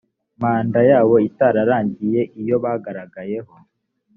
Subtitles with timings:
[0.41, 3.53] manda yabo itararangira iyo bagaragayeho